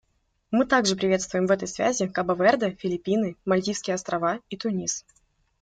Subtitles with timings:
[0.49, 5.05] Мы также приветствуем в этой связи Кабо-Верде, Филиппины, Мальдивские Острова и Тунис.